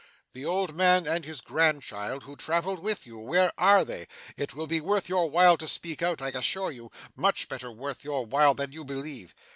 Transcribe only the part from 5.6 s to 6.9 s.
speak out, I assure you;